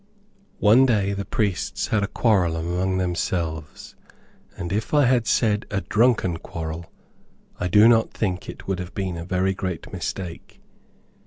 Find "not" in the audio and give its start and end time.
7.87-8.09